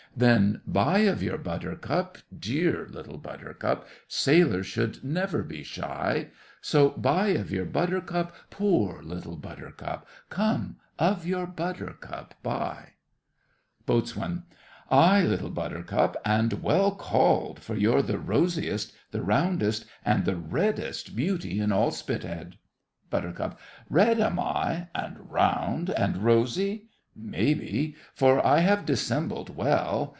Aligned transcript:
Then 0.13 0.59
buy 0.67 0.99
of 1.07 1.23
your 1.23 1.37
Buttercup—dear 1.37 2.87
Little 2.89 3.17
Buttercup; 3.17 3.87
Sailors 4.09 4.65
should 4.65 5.01
never 5.05 5.41
be 5.41 5.63
shy; 5.63 6.31
So, 6.59 6.89
buy 6.89 7.27
of 7.29 7.49
your 7.49 7.63
Buttercup—poor 7.63 9.01
Little 9.03 9.37
Buttercup; 9.37 10.05
Come, 10.29 10.75
of 10.99 11.25
your 11.25 11.47
Buttercup 11.47 12.33
buy! 12.43 12.89
BOAT. 13.85 14.13
Aye, 14.91 15.21
Little 15.23 15.49
Buttercup—and 15.49 16.61
well 16.61 16.91
called—for 16.93 17.77
you're 17.77 18.01
the 18.01 18.19
rosiest, 18.19 18.91
the 19.11 19.21
roundest, 19.21 19.85
and 20.03 20.25
the 20.25 20.35
reddest 20.35 21.15
beauty 21.15 21.61
in 21.61 21.71
all 21.71 21.91
Spithead. 21.91 22.57
BUT. 23.09 23.57
Red, 23.89 24.19
am 24.19 24.39
I? 24.41 24.89
and 24.93 25.31
round—and 25.31 26.17
rosy! 26.17 26.89
Maybe, 27.13 27.97
for 28.15 28.43
I 28.45 28.59
have 28.61 28.85
dissembled 28.85 29.53
well! 29.57 30.09